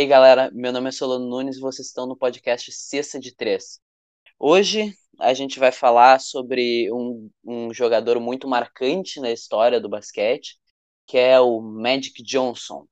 [0.00, 3.78] aí, galera, meu nome é Solano Nunes e vocês estão no podcast Cesta de Três.
[4.38, 10.58] Hoje a gente vai falar sobre um, um jogador muito marcante na história do basquete,
[11.06, 12.86] que é o Magic Johnson.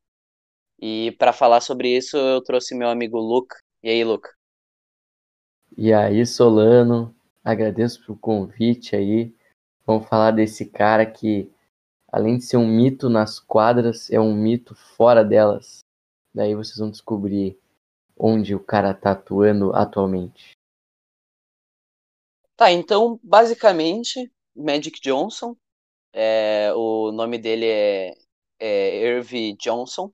[0.78, 3.56] E para falar sobre isso, eu trouxe meu amigo Luca.
[3.82, 4.28] E aí, Luca?
[5.78, 9.34] E aí, Solano, agradeço pelo convite aí.
[9.86, 11.50] Vamos falar desse cara que,
[12.12, 15.87] além de ser um mito nas quadras, é um mito fora delas.
[16.34, 17.58] Daí vocês vão descobrir
[18.16, 20.52] onde o cara tá atuando atualmente.
[22.56, 25.56] Tá, então, basicamente, Magic Johnson,
[26.12, 28.14] é, o nome dele é,
[28.58, 29.20] é
[29.60, 30.12] Johnson,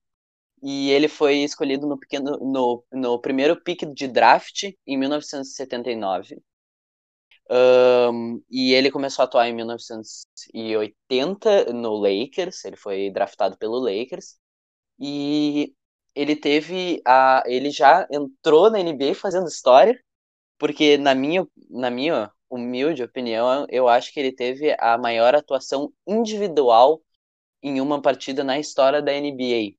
[0.63, 6.39] e ele foi escolhido no, pequeno, no, no primeiro pick de draft em 1979.
[7.51, 14.39] Um, e ele começou a atuar em 1980 no Lakers, ele foi draftado pelo Lakers.
[14.99, 15.75] E
[16.15, 17.43] ele teve a.
[17.47, 19.99] Ele já entrou na NBA fazendo história,
[20.59, 25.93] porque na minha, na minha humilde opinião, eu acho que ele teve a maior atuação
[26.07, 27.03] individual
[27.63, 29.77] em uma partida na história da NBA.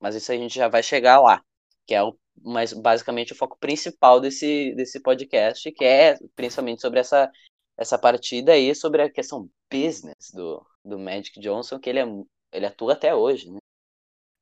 [0.00, 1.42] Mas isso a gente já vai chegar lá,
[1.86, 7.00] que é o, mas basicamente o foco principal desse, desse podcast, que é principalmente sobre
[7.00, 7.30] essa,
[7.76, 12.04] essa partida aí, sobre a questão business do, do Magic Johnson, que ele, é,
[12.52, 13.58] ele atua até hoje, né?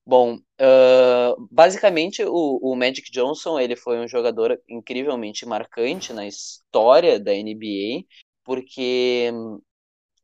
[0.06, 7.20] Bom, uh, basicamente o, o, Magic Johnson ele foi um jogador incrivelmente marcante na história
[7.20, 8.04] da NBA,
[8.42, 9.30] porque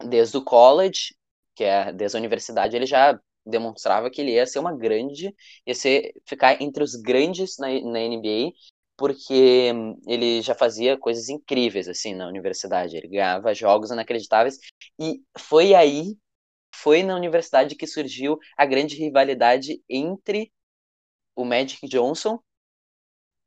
[0.05, 1.15] desde o college,
[1.55, 5.35] que é desde a universidade, ele já demonstrava que ele ia ser uma grande,
[5.67, 8.53] ia ser ficar entre os grandes na, na NBA,
[8.97, 9.73] porque
[10.07, 14.59] ele já fazia coisas incríveis assim na universidade, ele ganhava jogos inacreditáveis
[14.99, 16.17] e foi aí
[16.77, 20.53] foi na universidade que surgiu a grande rivalidade entre
[21.35, 22.39] o Magic Johnson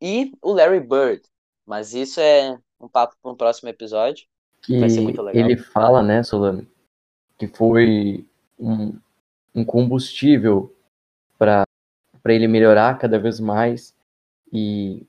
[0.02, 1.22] e o Larry Bird.
[1.66, 4.26] Mas isso é um papo para um próximo episódio.
[4.62, 5.46] Que vai ser muito legal.
[5.46, 6.68] Ele fala, né, Solano,
[7.38, 8.26] que foi
[8.58, 9.00] um,
[9.54, 10.76] um combustível
[11.38, 11.66] para
[12.26, 13.96] ele melhorar cada vez mais
[14.52, 15.06] e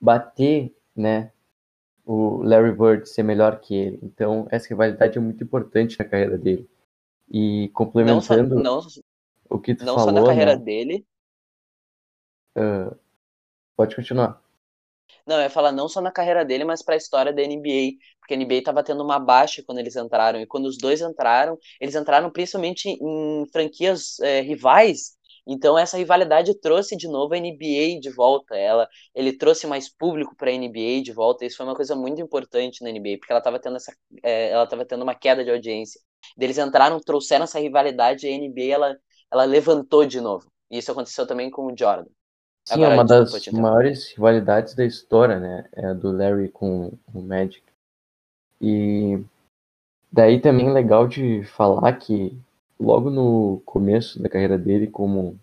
[0.00, 1.32] bater, né,
[2.04, 3.98] o Larry Bird ser melhor que ele.
[4.02, 6.68] Então, essa rivalidade é muito importante na carreira dele.
[7.30, 9.02] E complementando não só, não,
[9.48, 10.12] o que tu não falou.
[10.12, 10.64] Não só na carreira né?
[10.64, 11.06] dele.
[12.56, 12.96] Uh,
[13.76, 14.42] pode continuar.
[15.26, 17.98] Não, eu ia falar não só na carreira dele, mas para a história da NBA.
[18.18, 20.40] Porque a NBA estava tendo uma baixa quando eles entraram.
[20.40, 25.16] E quando os dois entraram, eles entraram principalmente em franquias é, rivais.
[25.46, 28.56] Então essa rivalidade trouxe de novo a NBA de volta.
[28.56, 31.44] Ela, ele trouxe mais público para a NBA de volta.
[31.44, 33.92] Isso foi uma coisa muito importante na NBA, porque ela estava tendo essa,
[34.22, 36.00] é, ela estava tendo uma queda de audiência.
[36.38, 38.96] Eles entraram, trouxeram essa rivalidade e a NBA ela,
[39.30, 40.46] ela levantou de novo.
[40.70, 42.10] E isso aconteceu também com o Jordan.
[42.66, 45.68] Sim, Agora, é uma das maiores rivalidades da história, né?
[45.72, 47.62] É a do Larry com o Magic.
[48.60, 49.18] E
[50.12, 52.38] daí também é legal de falar que
[52.80, 55.38] logo no começo da carreira dele como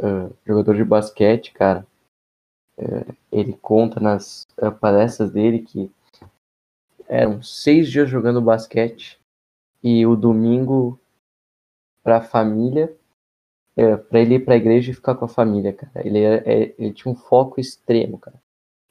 [0.00, 1.86] uh, jogador de basquete, cara,
[2.78, 5.90] uh, ele conta nas uh, palestras dele que
[7.06, 9.20] eram seis dias jogando basquete
[9.82, 10.98] e o domingo
[12.02, 12.94] para a família,
[13.76, 16.06] é, para ele ir para a igreja e ficar com a família, cara.
[16.06, 18.40] Ele, é, ele tinha um foco extremo, cara.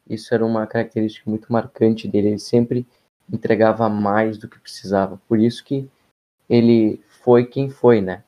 [0.08, 2.30] Isso era uma característica muito marcante dele.
[2.30, 2.86] Ele sempre
[3.32, 5.20] entregava mais do que precisava.
[5.28, 5.90] Por isso que
[6.50, 8.24] ele foi quem foi, né?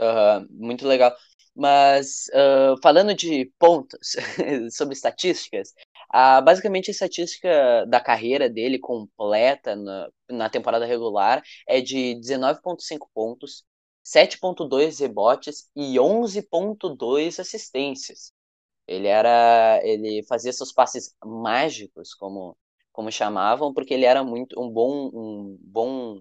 [0.00, 1.14] Uh, muito legal.
[1.54, 4.14] Mas uh, falando de pontos
[4.70, 5.70] sobre estatísticas,
[6.14, 13.08] uh, basicamente a estatística da carreira dele completa na, na temporada regular é de 19,5
[13.12, 13.64] pontos,
[14.04, 18.32] 7,2 rebotes e 11,2 assistências.
[18.86, 22.56] Ele era, ele fazia seus passes mágicos, como
[22.92, 26.20] como chamavam, porque ele era muito um bom um bom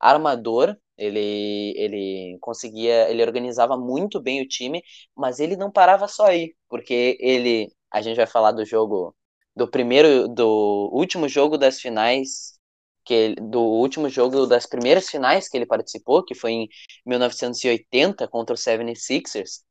[0.00, 4.82] armador ele, ele conseguia, ele organizava muito bem o time,
[5.14, 9.14] mas ele não parava só aí, porque ele, a gente vai falar do jogo,
[9.54, 12.58] do primeiro, do último jogo das finais,
[13.04, 16.68] que do último jogo das primeiras finais que ele participou, que foi em
[17.04, 19.62] 1980 contra o 76ers,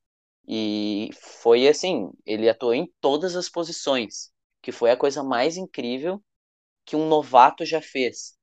[0.48, 1.10] e
[1.42, 4.32] foi assim, ele atuou em todas as posições,
[4.62, 6.22] que foi a coisa mais incrível
[6.86, 8.35] que um novato já fez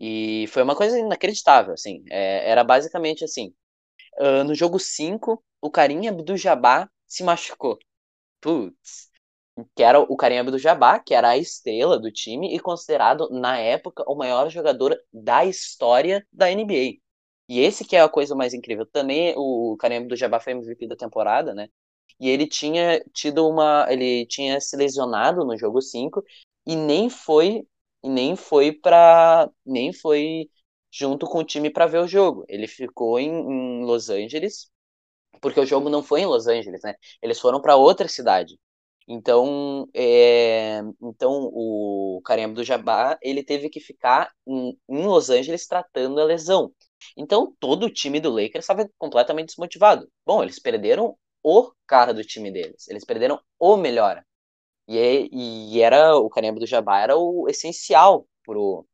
[0.00, 2.04] e foi uma coisa inacreditável, assim.
[2.10, 3.54] É, era basicamente assim.
[4.18, 7.78] Uh, no jogo 5, o Karim Abdul-Jabbar se machucou.
[8.40, 9.10] Putz.
[9.76, 14.04] Que era o Karim Abdul-Jabbar, que era a estrela do time e considerado, na época,
[14.08, 16.98] o maior jogador da história da NBA.
[17.48, 18.86] E esse que é a coisa mais incrível.
[18.86, 21.68] Também o Kareem do Jabbar foi MVP da temporada, né?
[22.20, 23.86] E ele tinha tido uma.
[23.90, 26.24] Ele tinha se lesionado no jogo 5
[26.66, 27.66] e nem foi.
[28.02, 30.50] E nem foi para Nem foi
[30.90, 32.44] junto com o time para ver o jogo.
[32.48, 34.70] Ele ficou em, em Los Angeles,
[35.40, 36.94] porque o jogo não foi em Los Angeles, né?
[37.22, 38.58] Eles foram para outra cidade.
[39.08, 45.66] Então, é, então o Kareem do Jabbar ele teve que ficar em, em, Los Angeles
[45.66, 46.72] tratando a lesão.
[47.16, 50.08] Então todo o time do Lakers estava completamente desmotivado.
[50.24, 54.22] Bom, eles perderam o cara do time deles, eles perderam o melhor.
[54.88, 55.28] E,
[55.74, 58.86] e era o Kareem do Jabbar era o essencial pro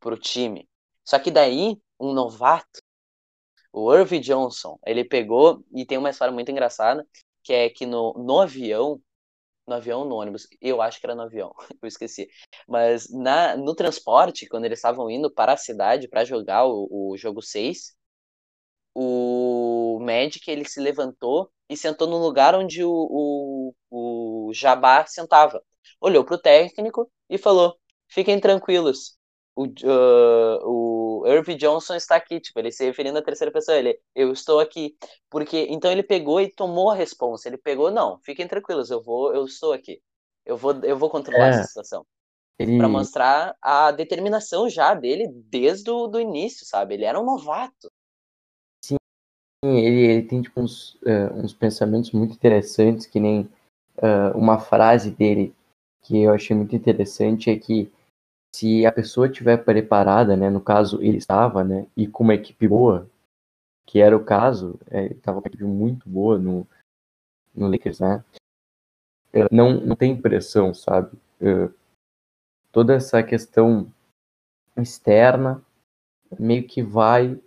[0.00, 0.68] pro time.
[1.04, 2.80] Só que daí um novato,
[3.72, 7.06] o Irv Johnson, ele pegou e tem uma história muito engraçada
[7.42, 9.00] que é que no, no avião
[9.66, 10.46] no avião no ônibus.
[10.60, 12.28] Eu acho que era no avião, eu esqueci.
[12.68, 17.16] Mas na, no transporte, quando eles estavam indo para a cidade para jogar o, o
[17.16, 17.94] jogo 6,
[18.94, 24.21] o Magic ele se levantou e sentou no lugar onde o, o, o
[24.52, 25.62] Jabá sentava.
[26.00, 27.76] Olhou para o técnico e falou:
[28.08, 29.16] Fiquem tranquilos,
[29.54, 33.98] o, uh, o Irv Johnson está aqui, tipo, ele se referindo à terceira pessoa, ele,
[34.14, 34.96] eu estou aqui,
[35.28, 39.34] porque, então ele pegou e tomou a resposta, ele pegou, não, fiquem tranquilos, eu vou,
[39.34, 40.00] eu estou aqui,
[40.44, 42.06] eu vou, eu vou controlar é, essa situação,
[42.58, 42.78] ele...
[42.78, 47.90] para mostrar a determinação já dele desde o do início, sabe, ele era um novato.
[48.84, 48.96] Sim,
[49.64, 53.48] ele, ele tem, tipo, uns, uh, uns pensamentos muito interessantes, que nem
[54.02, 55.54] uh, uma frase dele
[56.02, 57.90] que eu achei muito interessante, é que
[58.54, 62.68] se a pessoa tiver preparada, né, no caso ele estava, né, e com uma equipe
[62.68, 63.08] boa,
[63.86, 66.66] que era o caso, é, estava uma equipe muito boa no,
[67.54, 68.24] no Lakers, né,
[69.50, 71.16] não, não tem pressão, sabe?
[72.70, 73.92] toda essa questão
[74.76, 75.62] externa
[76.38, 77.38] meio que vai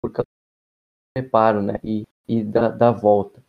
[0.00, 3.42] por causa do preparo, né, e, e da, da volta.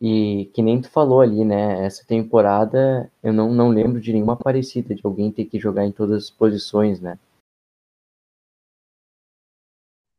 [0.00, 1.84] E que nem tu falou ali, né?
[1.84, 5.92] Essa temporada eu não, não lembro de nenhuma parecida, de alguém ter que jogar em
[5.92, 7.18] todas as posições, né?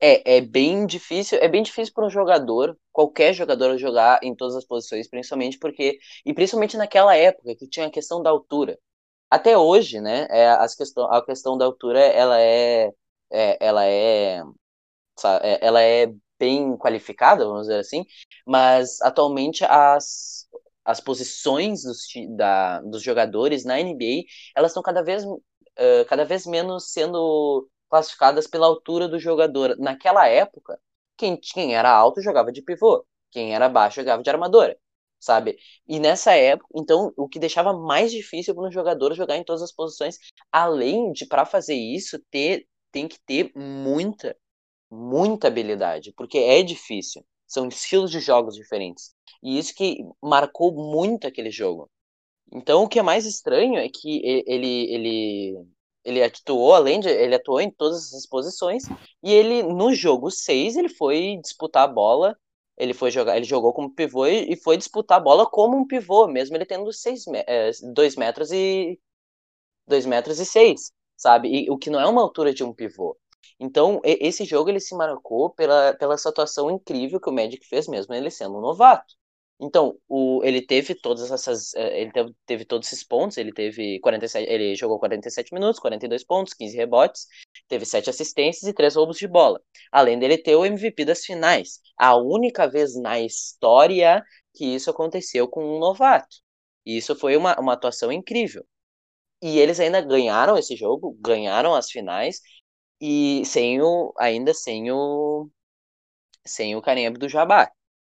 [0.02, 4.56] É, é bem difícil, é bem difícil para um jogador, qualquer jogador jogar em todas
[4.56, 8.80] as posições, principalmente porque e principalmente naquela época que tinha a questão da altura.
[9.30, 12.94] Até hoje, né, é, as questão, a questão da altura, ela é,
[13.32, 14.42] é ela é,
[15.42, 18.06] é, ela é bem qualificada, vamos dizer assim,
[18.48, 20.48] mas atualmente as,
[20.86, 22.06] as posições dos,
[22.36, 24.26] da, dos jogadores na NBA,
[24.56, 29.76] elas estão cada vez, uh, cada vez menos sendo classificadas pela altura do jogador.
[29.78, 30.80] Naquela época,
[31.18, 34.78] quem, quem era alto jogava de pivô, quem era baixo jogava de armadora,
[35.20, 35.58] sabe?
[35.88, 39.62] E nessa época, então, o que deixava mais difícil para um jogador jogar em todas
[39.62, 40.18] as posições,
[40.52, 44.36] além de, para fazer isso, ter, tem que ter muita,
[44.90, 47.26] muita habilidade, porque é difícil.
[47.48, 49.14] São estilos de jogos diferentes.
[49.44, 51.90] E isso que marcou muito aquele jogo.
[52.52, 55.66] Então, o que é mais estranho é que ele ele
[56.04, 58.84] ele atuou além de ele atuou em todas essas posições
[59.24, 62.36] e ele no jogo 6 ele foi disputar a bola,
[62.78, 66.28] ele foi jogar, ele jogou como pivô e, foi disputar a bola como um pivô,
[66.28, 69.00] mesmo ele tendo 6 é, dois metros e
[69.88, 71.50] 2 metros e 6, sabe?
[71.50, 73.18] E, o que não é uma altura de um pivô.
[73.60, 78.14] Então, esse jogo ele se marcou pela, pela atuação incrível que o Magic fez mesmo,
[78.14, 79.16] ele sendo um novato.
[79.62, 81.74] Então, o, ele teve todas essas.
[81.76, 84.50] Eh, ele teve, teve, todos esses pontos, ele teve 47.
[84.50, 87.28] Ele jogou 47 minutos, 42 pontos, 15 rebotes,
[87.68, 89.62] teve 7 assistências e 3 roubos de bola.
[89.92, 91.82] Além dele ter o MVP das finais.
[91.98, 96.38] A única vez na história que isso aconteceu com um novato.
[96.86, 98.66] E isso foi uma, uma atuação incrível.
[99.42, 102.42] E eles ainda ganharam esse jogo, ganharam as finais
[103.02, 105.50] e sem o, ainda sem o,
[106.46, 107.72] sem o Kareem do Jabbar,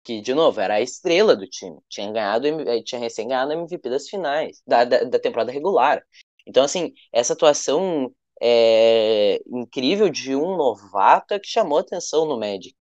[0.03, 1.77] que, de novo, era a estrela do time.
[1.89, 6.03] Tinha ganhado, eh, tinha recém ganhado o MVP das finais, da, da, da temporada regular.
[6.45, 12.75] Então, assim, essa atuação é, incrível de um novato é que chamou atenção no Magic.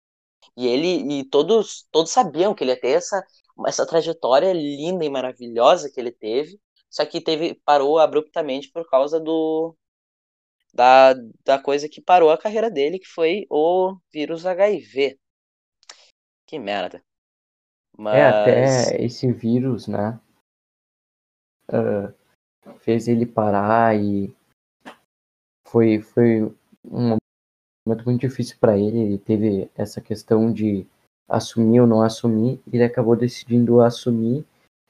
[0.56, 3.24] E ele e todos todos sabiam que ele ia ter essa
[3.66, 6.58] essa trajetória linda e maravilhosa que ele teve,
[6.90, 9.76] só que teve parou abruptamente por causa do
[10.72, 15.18] da, da coisa que parou a carreira dele, que foi o vírus HIV.
[16.46, 17.02] Que merda.
[17.96, 18.16] Mas...
[18.16, 20.18] É, até esse vírus, né?
[21.68, 22.12] Uh,
[22.80, 24.34] fez ele parar e
[25.68, 26.42] foi, foi
[26.84, 27.16] um
[27.86, 28.98] momento muito difícil para ele.
[28.98, 30.86] Ele teve essa questão de
[31.28, 32.60] assumir ou não assumir.
[32.72, 34.44] Ele acabou decidindo assumir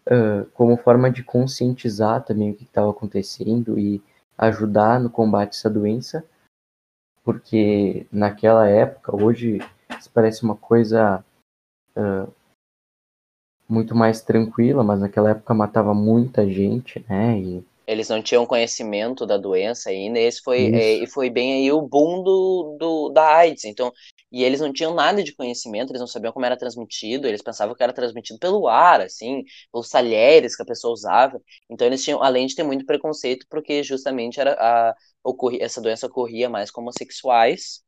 [0.06, 4.02] uh, como forma de conscientizar também o que estava acontecendo e
[4.40, 6.24] ajudar no combate a essa doença.
[7.22, 9.58] porque naquela época, hoje
[9.98, 11.22] isso parece uma coisa
[11.94, 12.32] uh,
[13.68, 17.38] muito mais tranquila, mas naquela época matava muita gente, né?
[17.38, 21.54] E eles não tinham conhecimento da doença ainda, e esse foi, é, e foi bem
[21.54, 23.92] aí o boom do, do, da AIDS, então,
[24.32, 27.74] e eles não tinham nada de conhecimento, eles não sabiam como era transmitido, eles pensavam
[27.74, 32.22] que era transmitido pelo ar, assim, pelos talheres que a pessoa usava, então eles tinham,
[32.22, 34.94] além de ter muito preconceito, porque justamente era a,
[35.60, 37.82] essa doença ocorria mais com homossexuais,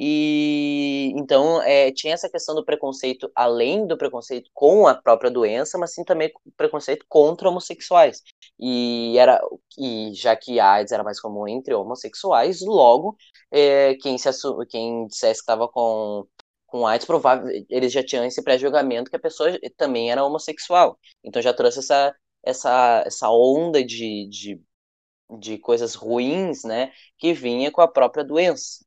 [0.00, 5.76] e então é, tinha essa questão do preconceito, além do preconceito com a própria doença,
[5.76, 8.22] mas sim também preconceito contra homossexuais.
[8.60, 9.40] E era
[9.78, 13.16] e já que a AIDS era mais comum entre homossexuais, logo
[13.50, 14.28] é, quem se
[14.68, 16.26] quem dissesse que estava com
[16.66, 20.98] com AIDS, provável, eles já tinham esse pré-julgamento que a pessoa também era homossexual.
[21.24, 22.14] Então já trouxe essa,
[22.44, 24.60] essa, essa onda de, de,
[25.40, 28.84] de coisas ruins, né, que vinha com a própria doença.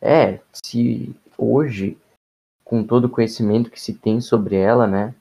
[0.00, 1.98] É, se hoje,
[2.64, 5.14] com todo o conhecimento que se tem sobre ela, né,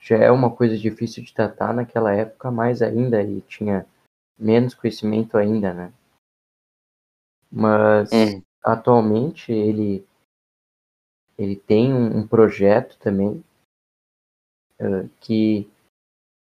[0.00, 3.86] já é uma coisa difícil de tratar naquela época, mais ainda, e tinha
[4.38, 5.92] menos conhecimento ainda, né.
[7.50, 8.42] Mas hum.
[8.62, 10.06] atualmente ele
[11.38, 13.42] ele tem um, um projeto também
[14.80, 15.70] uh, que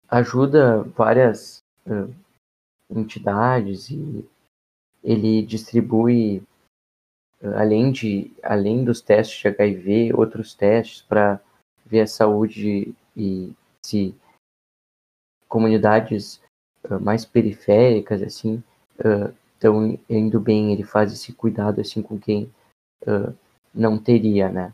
[0.07, 2.13] ajuda várias uh,
[2.89, 4.23] entidades e
[5.03, 6.43] ele distribui
[7.55, 11.39] além de além dos testes de HIV, outros testes para
[11.85, 13.53] ver a saúde e
[13.85, 14.15] se
[15.47, 16.41] comunidades
[16.89, 18.63] uh, mais periféricas assim
[19.53, 22.51] estão uh, indo bem, ele faz esse cuidado assim com quem
[23.03, 23.33] uh,
[23.73, 24.73] não teria, né?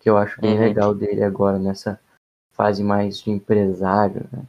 [0.00, 0.60] Que eu acho bem uhum.
[0.60, 2.00] legal dele agora nessa
[2.52, 4.44] fase mais de empresário, né?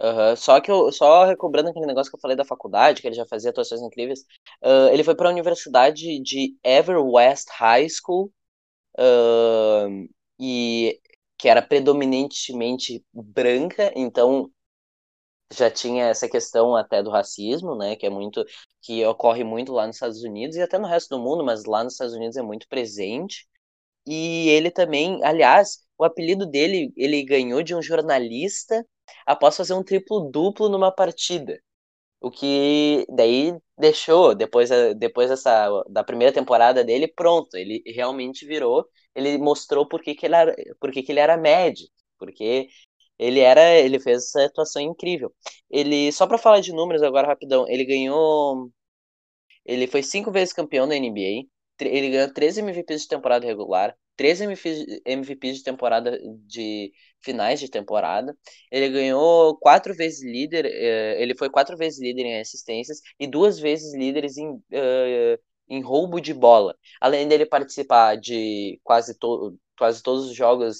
[0.00, 0.36] Uhum.
[0.36, 3.26] Só que eu, só recobrando aquele negócio que eu falei da faculdade, que ele já
[3.26, 4.20] fazia atuações incríveis,
[4.62, 8.32] uh, ele foi para a Universidade de Ever West High School,
[8.98, 11.00] uh, e
[11.38, 14.50] que era predominantemente branca, então
[15.52, 18.44] já tinha essa questão até do racismo, né, que é muito
[18.82, 21.82] que ocorre muito lá nos Estados Unidos e até no resto do mundo, mas lá
[21.84, 23.48] nos Estados Unidos é muito presente.
[24.06, 28.86] E ele também, aliás, o apelido dele, ele ganhou de um jornalista
[29.26, 31.60] após fazer um triplo-duplo numa partida.
[32.20, 38.86] O que daí deixou, depois, depois dessa, da primeira temporada dele, pronto, ele realmente virou,
[39.14, 41.86] ele mostrou por que, que, ele, era, por que, que ele era médio,
[42.18, 42.68] porque
[43.18, 45.32] ele era, ele fez essa atuação incrível.
[45.70, 48.70] Ele, só para falar de números agora rapidão, ele ganhou,
[49.64, 51.48] ele foi cinco vezes campeão da NBA,
[51.80, 54.44] ele ganhou 13 MVPs de temporada regular, 13
[55.06, 58.36] MVPs de temporada de finais de temporada.
[58.70, 63.58] Ele ganhou quatro vezes líder, eh, ele foi quatro vezes líder em assistências e duas
[63.60, 66.76] vezes líderes em, uh, em roubo de bola.
[67.00, 70.78] Além dele participar de quase, to quase todos os jogos,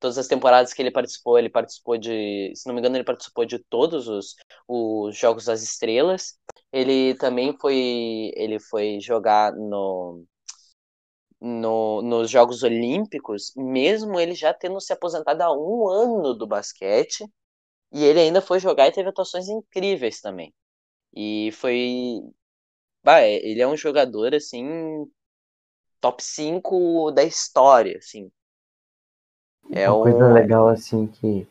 [0.00, 3.44] todas as temporadas que ele participou, ele participou de, se não me engano, ele participou
[3.44, 4.34] de todos os,
[4.66, 6.38] os jogos das estrelas.
[6.72, 10.24] Ele também foi, ele foi jogar no
[11.40, 17.24] no, nos Jogos Olímpicos, mesmo ele já tendo se aposentado há um ano do basquete,
[17.92, 20.52] e ele ainda foi jogar e teve atuações incríveis também.
[21.14, 22.22] E foi.
[23.02, 25.10] Bah, é, ele é um jogador, assim,
[26.00, 28.30] top 5 da história, assim.
[29.70, 30.02] É Uma um...
[30.02, 31.46] coisa legal, assim, que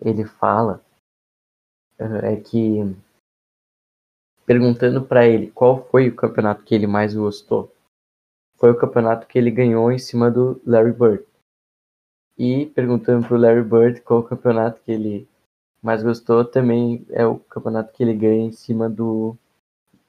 [0.00, 0.84] ele fala
[2.22, 2.78] é que
[4.46, 7.72] perguntando para ele qual foi o campeonato que ele mais gostou,
[8.60, 11.24] foi o campeonato que ele ganhou em cima do Larry Bird.
[12.38, 15.28] E perguntando pro Larry Bird qual o campeonato que ele
[15.82, 19.34] mais gostou, também é o campeonato que ele ganha em cima do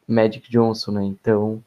[0.05, 1.03] Magic Johnson, né?
[1.05, 1.63] Então,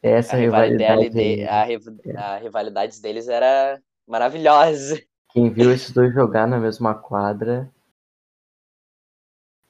[0.00, 1.10] essa a rivalidade.
[1.10, 2.16] De, a, é.
[2.16, 5.02] a rivalidade deles era maravilhosa.
[5.32, 7.68] Quem viu esses dois jogar na mesma quadra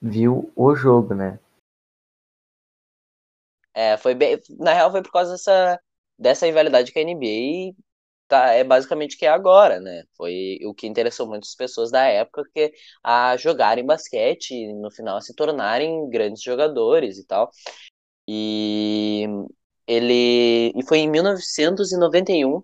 [0.00, 1.38] viu o jogo, né?
[3.74, 4.40] É, foi bem.
[4.58, 5.80] Na real, foi por causa dessa,
[6.18, 7.74] dessa rivalidade que a NBA
[8.28, 10.04] tá, é basicamente que é agora, né?
[10.16, 15.16] Foi o que interessou muitas pessoas da época que a jogarem basquete e no final
[15.16, 17.50] a se tornarem grandes jogadores e tal.
[18.28, 19.26] E
[19.86, 22.62] ele e foi em 1991,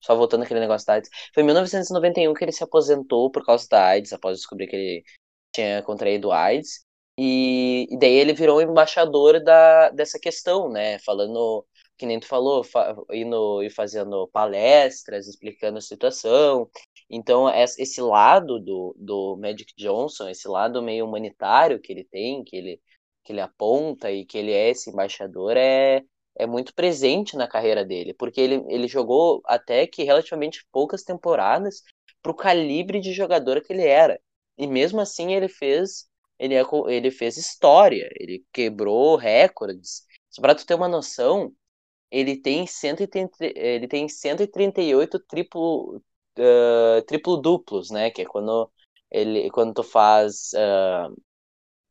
[0.00, 3.66] só voltando aquele negócio da AIDS, foi em 1991 que ele se aposentou por causa
[3.68, 5.04] da AIDS, após descobrir que ele
[5.52, 6.84] tinha contraído AIDS.
[7.18, 10.98] E, e daí ele virou embaixador da, dessa questão, né?
[11.00, 11.66] Falando
[12.00, 16.70] que nem tu falou, fa indo e fazendo palestras, explicando a situação.
[17.10, 22.56] Então, esse lado do, do Magic Johnson, esse lado meio humanitário que ele tem, que
[22.56, 22.80] ele
[23.22, 26.02] que ele aponta e que ele é esse embaixador é,
[26.38, 31.82] é muito presente na carreira dele, porque ele, ele jogou até que relativamente poucas temporadas
[32.22, 34.18] para o calibre de jogador que ele era.
[34.56, 40.06] E mesmo assim ele fez ele, é, ele fez história, ele quebrou recordes.
[40.30, 41.52] Só para tu ter uma noção,
[42.10, 45.96] ele tem 130, ele tem 138 triplo
[46.38, 48.70] uh, triplo duplos, né, que é quando
[49.10, 51.14] ele quando tu faz uh,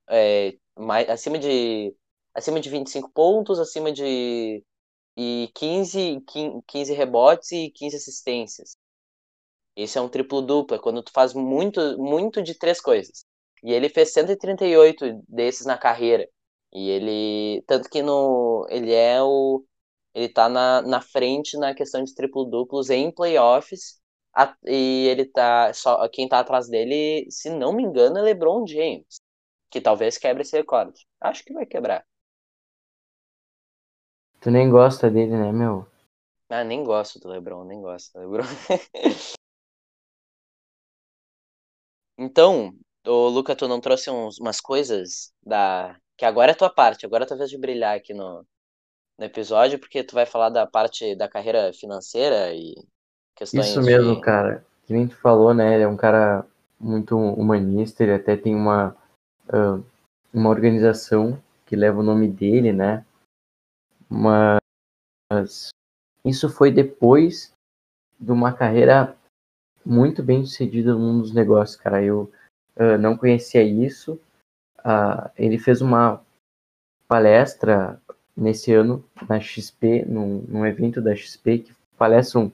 [0.09, 1.95] é, mais, acima de
[2.33, 4.63] acima de 25 pontos, acima de
[5.17, 6.21] e 15,
[6.67, 8.77] 15 rebotes e 15 assistências.
[9.75, 13.25] Esse é um triplo duplo, é quando tu faz muito muito de três coisas.
[13.63, 16.27] E ele fez 138 desses na carreira.
[16.73, 19.63] E ele tanto que no ele é o
[20.13, 23.99] ele tá na, na frente na questão de triplo duplos em playoffs.
[24.33, 28.65] A, e ele tá só quem tá atrás dele, se não me engano, é LeBron
[28.67, 29.19] James
[29.69, 31.07] que talvez quebre esse recorde.
[31.21, 32.05] Acho que vai quebrar.
[34.41, 35.85] Tu nem gosta dele, né, meu?
[36.49, 38.43] Ah, nem gosto do LeBron, nem gosto do LeBron.
[42.17, 42.73] então,
[43.05, 47.23] o Luca, tu não trouxe uns, umas coisas da que agora é tua parte, agora
[47.23, 48.45] é tua vez de brilhar aqui no,
[49.19, 52.73] no episódio, porque tu vai falar da parte da carreira financeira e
[53.35, 54.21] questões Isso mesmo, de...
[54.21, 54.65] cara.
[54.87, 55.75] Que nem tu falou, né?
[55.75, 56.45] Ele é um cara
[56.79, 58.95] muito humanista, ele até tem uma
[59.49, 59.83] uh,
[60.33, 63.05] uma organização que leva o nome dele, né?
[64.09, 65.69] Mas
[66.23, 67.53] isso foi depois
[68.17, 69.15] de uma carreira
[69.85, 72.01] muito bem sucedida no mundo dos negócios, cara.
[72.01, 72.31] Eu
[72.77, 74.13] uh, não conhecia isso.
[74.79, 76.23] Uh, ele fez uma
[77.07, 78.01] palestra
[78.39, 82.51] nesse ano na XP, num, num evento da XP, que palestram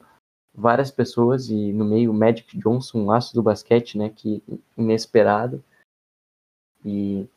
[0.53, 4.41] várias pessoas e no meio Magic Johnson, um laço do basquete, né, que
[4.77, 5.63] inesperado.
[6.83, 7.27] E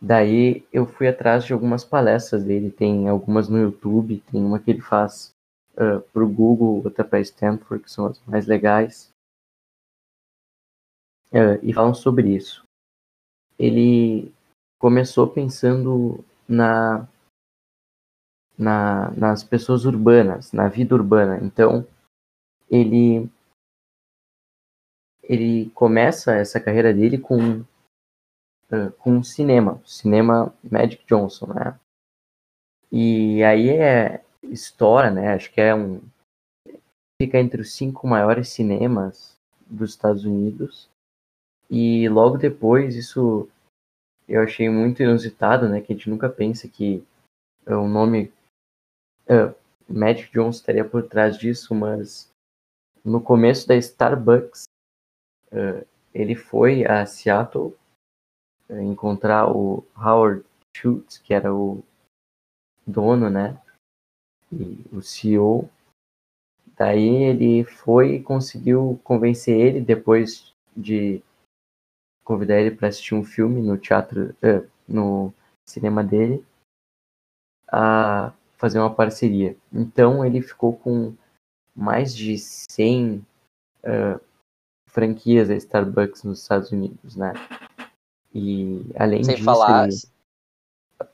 [0.00, 4.70] daí eu fui atrás de algumas palestras dele, tem algumas no YouTube, tem uma que
[4.70, 5.32] ele faz
[5.74, 9.10] uh, para o Google, outra para Stanford, que são as mais legais.
[11.32, 12.64] Uh, e falam sobre isso.
[13.58, 14.32] Ele
[14.78, 17.06] começou pensando na,
[18.58, 21.38] na, nas pessoas urbanas, na vida urbana.
[21.42, 21.86] Então,
[22.70, 23.28] ele
[25.22, 31.78] ele começa essa carreira dele com uh, com cinema, cinema Magic Johnson, né?
[32.92, 35.34] E aí é história, né?
[35.34, 36.00] Acho que é um
[37.20, 40.88] fica entre os cinco maiores cinemas dos Estados Unidos.
[41.68, 43.48] E logo depois isso
[44.28, 45.80] eu achei muito inusitado, né?
[45.80, 47.04] Que a gente nunca pensa que
[47.66, 48.32] o um nome
[49.28, 49.54] uh,
[49.88, 52.30] Magic Johnson estaria por trás disso, mas
[53.04, 54.64] no começo da Starbucks
[55.52, 57.74] uh, ele foi a Seattle
[58.68, 60.44] uh, encontrar o Howard
[60.76, 61.82] Schultz, que era o
[62.86, 63.60] dono, né?
[64.52, 65.68] E o CEO.
[66.76, 71.22] Daí ele foi e conseguiu convencer ele, depois de
[72.26, 75.32] convidar ele para assistir um filme no teatro, uh, no
[75.64, 76.44] cinema dele,
[77.70, 79.56] a fazer uma parceria.
[79.72, 81.14] Então ele ficou com
[81.74, 83.24] mais de 100
[83.84, 84.20] uh,
[84.88, 87.32] franquias da Starbucks nos Estados Unidos, né?
[88.34, 89.96] E além sem disso, falar, ele...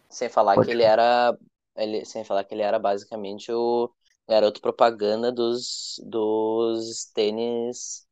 [0.08, 1.38] sem falar Pode que ele era,
[1.76, 3.90] ele, sem falar que ele era basicamente o
[4.26, 8.06] garoto propaganda dos dos tênis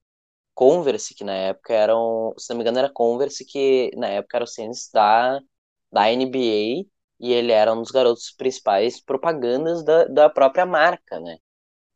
[0.61, 4.45] Converse, que na época eram, se não me engano, era Converse, que na época eram
[4.45, 5.41] os tênis da,
[5.91, 6.85] da NBA,
[7.19, 11.39] e ele era um dos garotos principais propagandas da, da própria marca, né?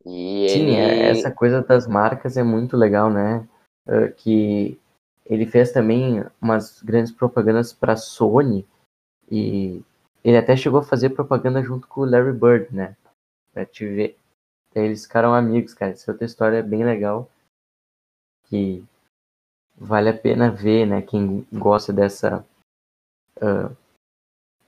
[0.03, 0.75] E Sim, ele...
[0.75, 3.47] É, essa coisa das marcas é muito legal, né?
[3.87, 4.79] uh, que
[5.25, 8.65] ele fez também umas grandes propagandas para Sony
[9.29, 9.83] e
[10.23, 12.95] ele até chegou a fazer propaganda junto com o Larry Bird, né?
[13.53, 14.17] Pra te ver.
[14.73, 15.91] Eles ficaram amigos, cara.
[15.91, 17.29] Essa outra história é bem legal.
[18.49, 18.83] Que
[19.75, 21.01] vale a pena ver, né?
[21.01, 22.45] Quem gosta dessa
[23.37, 23.75] uh,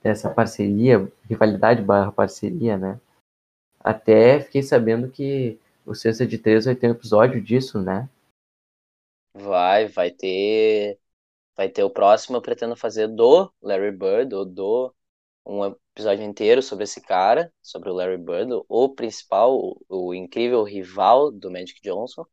[0.02, 3.00] dessa parceria, rivalidade barra parceria, né?
[3.80, 8.10] Até fiquei sabendo que o Cesta de Três vai ter um episódio disso, né?
[9.34, 11.00] Vai, vai ter.
[11.56, 14.94] Vai ter o próximo, eu pretendo fazer do Larry Bird, ou do
[15.46, 20.64] um episódio inteiro sobre esse cara, sobre o Larry Bird, o principal, o, o incrível
[20.64, 22.26] rival do Magic Johnson.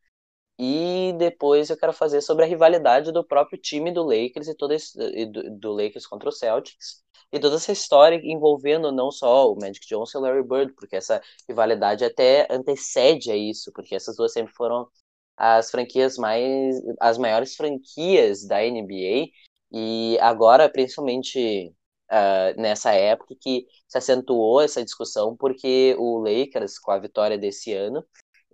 [0.59, 4.75] E depois eu quero fazer sobre a rivalidade do próprio time do Lakers e toda
[4.75, 7.03] esse, do, do Lakers contra o Celtics.
[7.33, 10.95] E toda essa história envolvendo não só o Magic Johnson e o Larry Bird, porque
[10.97, 14.89] essa rivalidade até antecede a isso, porque essas duas sempre foram
[15.37, 16.77] as franquias mais.
[17.01, 19.29] as maiores franquias da NBA.
[19.73, 21.75] E agora, principalmente
[22.11, 27.73] uh, nessa época, que se acentuou essa discussão, porque o Lakers, com a vitória desse
[27.73, 28.05] ano,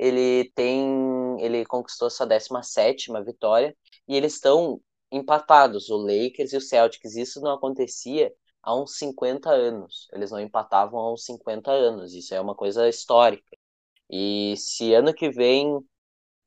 [0.00, 3.76] ele tem, ele conquistou sua 17 vitória
[4.08, 4.80] e eles estão
[5.12, 7.16] empatados, o Lakers e o Celtics.
[7.16, 8.32] Isso não acontecia
[8.62, 10.08] há uns 50 anos.
[10.14, 12.14] Eles não empatavam há uns 50 anos.
[12.14, 13.54] Isso é uma coisa histórica.
[14.08, 15.66] E se ano que vem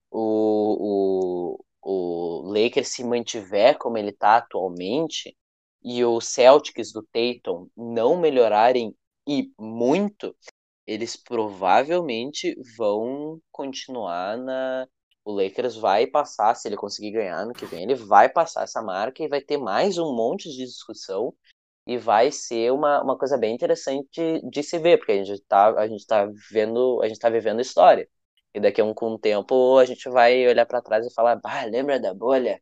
[0.10, 5.38] o, o, o Lakers se mantiver como ele está atualmente
[5.84, 8.96] e o Celtics do Tatum não melhorarem
[9.28, 10.36] e muito,
[10.88, 14.88] eles provavelmente vão continuar na.
[15.26, 18.82] O Lakers vai passar, se ele conseguir ganhar no que vem, ele vai passar essa
[18.82, 21.34] marca e vai ter mais um monte de discussão
[21.88, 25.70] e vai ser uma, uma coisa bem interessante de se ver, porque a gente está
[25.80, 28.08] a gente tá vendo, a gente tá vivendo história.
[28.54, 31.66] E daqui a um, um tempo a gente vai olhar para trás e falar, bah,
[31.66, 32.62] lembra da bolha?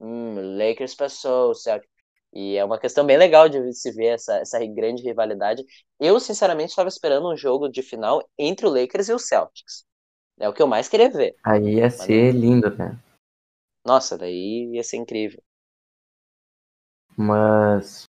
[0.00, 1.88] Hum, Lakers passou, certo?
[2.32, 5.64] E é uma questão bem legal de se ver essa, essa grande rivalidade.
[6.00, 9.84] Eu, sinceramente, estava esperando um jogo de final entre o Lakers e o Celtics.
[10.40, 11.36] É o que eu mais queria ver.
[11.44, 12.98] Aí ia ser lindo, né?
[13.84, 15.42] Nossa, daí ia ser incrível.
[17.16, 18.04] Mas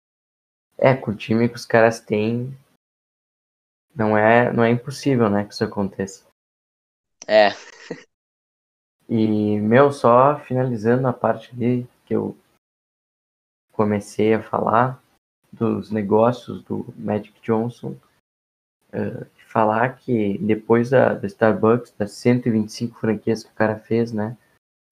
[0.76, 2.56] é, com o time que os caras têm,
[3.94, 6.26] não é, não é impossível, né, que isso aconteça.
[7.26, 7.50] É.
[9.08, 12.36] e, meu, só finalizando a parte ali que eu
[13.78, 15.00] comecei a falar
[15.52, 17.96] dos negócios do Magic Johnson,
[18.88, 24.36] uh, falar que depois da, da Starbucks, das 125 franquias que o cara fez, né,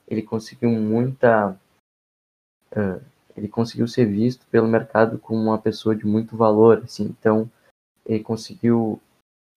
[0.07, 1.59] ele conseguiu muita
[2.71, 3.05] uh,
[3.37, 7.05] ele conseguiu ser visto pelo mercado como uma pessoa de muito valor, assim.
[7.05, 7.51] Então,
[8.07, 8.99] ele conseguiu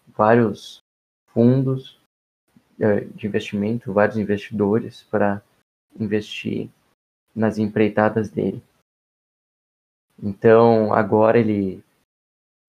[0.07, 0.79] vários
[1.27, 1.97] fundos
[2.77, 5.41] é, de investimento, vários investidores para
[5.97, 6.69] investir
[7.33, 8.61] nas empreitadas dele.
[10.21, 11.83] Então, agora ele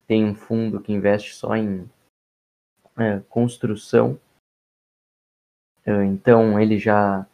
[0.07, 1.89] tem um fundo que investe só em
[2.97, 4.19] é, construção.
[5.85, 7.27] É, então, ele já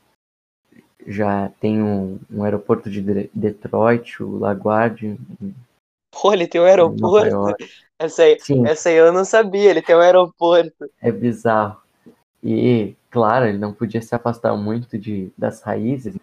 [1.06, 3.00] já tem um, um aeroporto de
[3.32, 5.16] Detroit, o LaGuardia.
[6.10, 7.54] Pô, ele tem um aeroporto?
[7.98, 10.90] Essa aí, essa aí eu não sabia, ele tem um aeroporto.
[11.00, 11.80] É bizarro.
[12.42, 16.16] E, claro, ele não podia se afastar muito de, das raízes.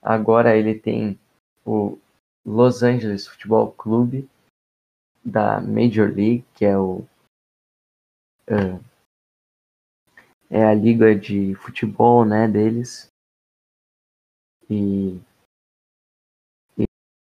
[0.00, 1.18] Agora ele tem
[1.64, 1.98] o
[2.44, 4.28] Los Angeles Futebol Clube
[5.24, 7.06] da Major League, que é o
[8.48, 8.92] uh,
[10.52, 13.08] é a liga de futebol, né, deles.
[14.68, 15.18] E,
[16.76, 16.84] e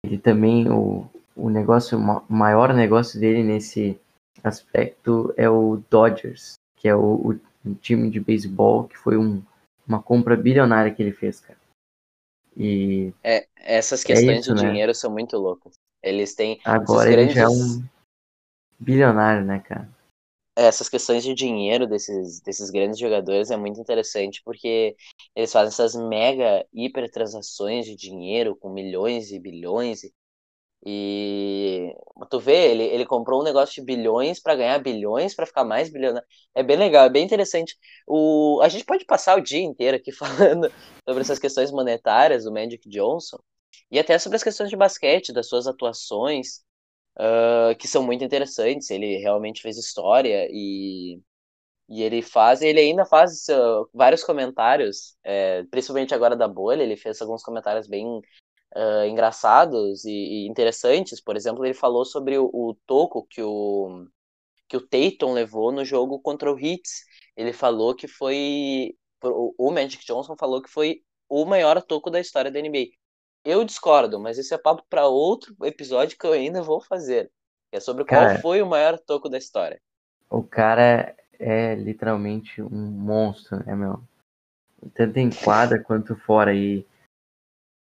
[0.06, 4.00] ele também, o, o negócio, o maior negócio dele nesse
[4.43, 7.32] aspecto é o Dodgers, que é o,
[7.65, 9.41] o time de beisebol, que foi um,
[9.88, 11.58] uma compra bilionária que ele fez, cara.
[12.58, 14.70] E é, essas é questões é isso, de né?
[14.70, 15.74] dinheiro são muito loucas.
[16.02, 17.84] Eles têm agora ele já é um
[18.80, 19.89] bilionário, né, cara?
[20.58, 24.96] essas questões de dinheiro desses, desses grandes jogadores é muito interessante, porque
[25.36, 30.02] eles fazem essas mega hipertransações de dinheiro com milhões e bilhões.
[30.89, 31.93] E
[32.30, 35.89] tu vê, ele, ele comprou um negócio de bilhões para ganhar bilhões, para ficar mais
[35.91, 36.26] bilionário.
[36.56, 37.78] É bem legal, é bem interessante.
[38.08, 40.71] O, a gente pode passar o dia inteiro aqui falando
[41.06, 43.38] sobre essas questões monetárias do Magic Johnson
[43.91, 46.62] e até sobre as questões de basquete, das suas atuações
[47.19, 48.89] uh, que são muito interessantes.
[48.89, 51.19] Ele realmente fez história e,
[51.89, 56.95] e ele faz, ele ainda faz uh, vários comentários, é, principalmente agora da bolha, ele
[56.95, 58.21] fez alguns comentários bem
[58.76, 61.22] uh, engraçados e, e, interessantes.
[61.22, 64.06] Por exemplo, ele falou sobre o, o toco que o
[64.68, 67.06] que o Tatum levou no jogo contra o Hits.
[67.38, 72.52] Ele falou que foi o Magic Johnson falou que foi o maior toco da história
[72.52, 72.88] da NBA.
[73.44, 77.32] Eu discordo, mas esse é papo para outro episódio que eu ainda vou fazer.
[77.72, 79.82] é sobre cara, qual foi o maior toco da história.
[80.30, 84.02] O cara é literalmente um monstro, né, meu?
[84.94, 86.54] Tanto em quadra quanto fora.
[86.54, 86.86] E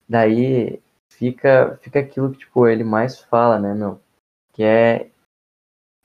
[0.09, 4.01] daí fica, fica aquilo que tipo, ele mais fala, né, meu?
[4.53, 5.11] Que é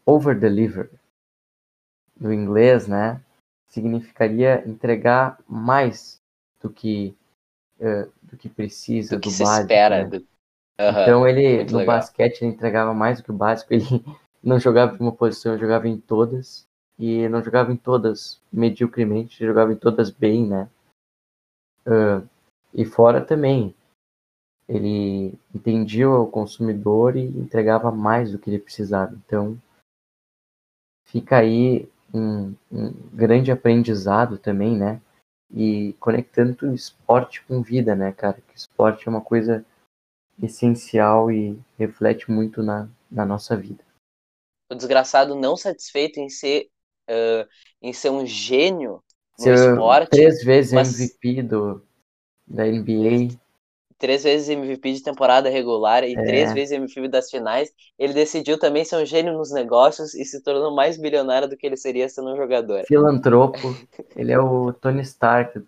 [0.05, 0.89] over-deliver.
[2.19, 3.21] No inglês, né?
[3.67, 6.21] Significaria entregar mais
[6.61, 7.15] do que
[7.79, 9.61] uh, do que precisa, do, que do se básico.
[9.61, 10.09] Espera, né?
[10.09, 10.17] do...
[10.17, 11.85] uhum, então ele no legal.
[11.85, 13.85] basquete ele entregava mais do que o básico, ele
[14.43, 19.71] não jogava em uma posição, jogava em todas e não jogava em todas mediocremente, jogava
[19.71, 20.69] em todas bem, né?
[21.87, 22.27] Uh,
[22.73, 23.73] e fora também,
[24.69, 29.13] ele entendia o consumidor e entregava mais do que ele precisava.
[29.25, 29.57] Então,
[31.07, 35.01] fica aí um, um grande aprendizado também, né?
[35.51, 38.41] e conectando o esporte com vida, né, cara?
[38.47, 39.65] Que esporte é uma coisa
[40.41, 43.83] essencial e reflete muito na, na nossa vida.
[44.71, 46.69] O desgraçado não satisfeito em ser,
[47.09, 47.47] uh,
[47.81, 49.03] em ser um gênio
[49.37, 50.11] no ser esporte.
[50.11, 50.99] Três vezes mas...
[50.99, 51.83] MVP do,
[52.47, 53.35] da NBA.
[53.99, 56.23] Três vezes MVP de temporada regular e é.
[56.23, 57.71] três vezes MVP das finais.
[57.99, 61.67] Ele decidiu também ser um gênio nos negócios e se tornou mais bilionário do que
[61.67, 62.83] ele seria sendo um jogador.
[62.87, 63.59] Filantropo.
[64.15, 65.59] ele é o Tony Stark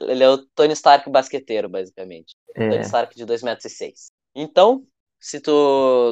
[0.00, 2.34] ele é o Tony Stark basqueteiro, basicamente.
[2.54, 2.68] É.
[2.68, 4.10] Tony Stark de 2,06 metros.
[4.34, 4.86] Então,
[5.20, 5.52] se tu,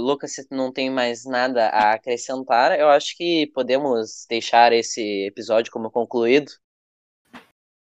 [0.01, 5.27] Lucas, se tu não tem mais nada a acrescentar, eu acho que podemos deixar esse
[5.27, 6.53] episódio como concluído.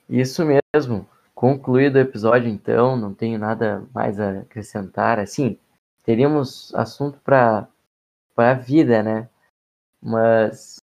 [0.09, 1.07] Isso mesmo.
[1.37, 5.19] Concluído o episódio, então, não tenho nada mais a acrescentar.
[5.19, 5.55] Assim,
[6.01, 7.69] teríamos assunto para
[8.35, 9.29] a vida, né?
[10.01, 10.77] Mas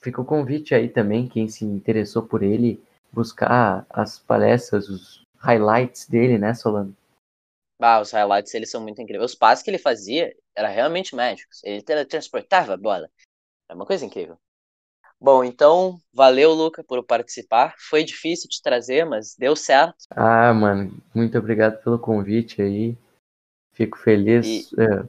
[0.00, 2.80] fica o convite aí também, quem se interessou por ele,
[3.12, 6.96] buscar as palestras, os highlights dele, né, Solano?
[7.80, 9.32] Ah, os highlights eles são muito incríveis.
[9.32, 11.60] Os passes que ele fazia eram realmente mágicos.
[11.64, 13.10] Ele transportava a bola.
[13.68, 14.38] É uma coisa incrível.
[15.20, 17.74] Bom, então, valeu, Luca, por participar.
[17.78, 20.06] Foi difícil te trazer, mas deu certo.
[20.10, 22.96] Ah, mano, muito obrigado pelo convite aí.
[23.72, 24.80] Fico feliz e...
[24.80, 25.06] é,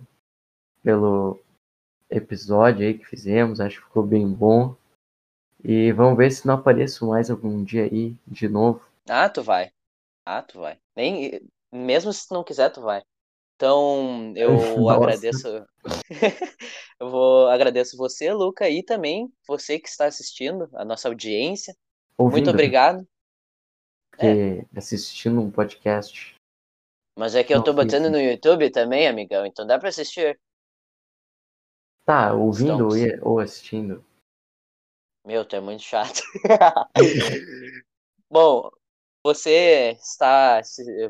[0.84, 1.39] pelo
[2.10, 3.62] episódio aí que fizemos.
[3.62, 4.76] Acho que ficou bem bom.
[5.63, 8.82] E vamos ver se não apareço mais algum dia aí de novo.
[9.08, 9.71] Ah, tu vai.
[10.26, 10.78] Ah, tu vai.
[10.95, 13.02] Nem, mesmo se não quiser, tu vai.
[13.62, 15.47] Então, eu agradeço.
[17.00, 21.78] eu vou agradeço você, Luca, e também você que está assistindo, a nossa audiência.
[22.17, 22.54] Ouvindo, Muito né?
[22.54, 23.08] obrigado.
[24.10, 24.65] Porque é.
[24.76, 26.36] assistindo um podcast.
[27.15, 30.39] Mas é que eu tô botando no YouTube também, amigão, então dá para assistir.
[32.04, 32.88] Tá, ouvindo
[33.21, 34.04] ou assistindo?
[35.24, 36.21] Meu, tu é muito chato.
[38.28, 38.71] Bom,
[39.23, 40.62] você está.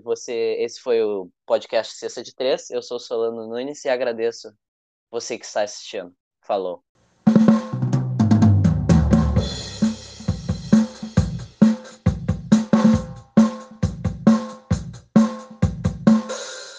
[0.04, 2.70] Você, esse foi o podcast Sexta de Três.
[2.70, 4.54] Eu sou Solano Nunes e agradeço
[5.10, 6.14] você que está assistindo.
[6.42, 6.84] Falou.